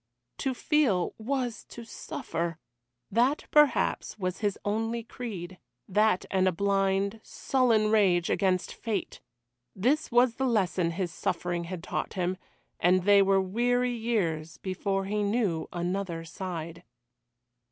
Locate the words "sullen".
7.21-7.91